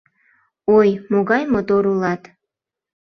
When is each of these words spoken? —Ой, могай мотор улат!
—Ой, 0.77 0.89
могай 1.11 1.43
мотор 1.53 1.83
улат! 1.91 2.21